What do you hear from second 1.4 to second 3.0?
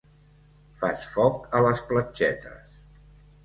a les platgetes.